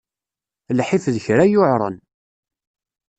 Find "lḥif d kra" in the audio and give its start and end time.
0.79-1.45